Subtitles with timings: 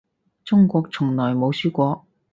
[0.43, 2.03] 中國從來冇輸過